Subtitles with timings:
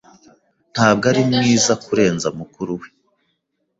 [0.73, 2.87] Ntabwo ari mwiza kurenza mukuru we.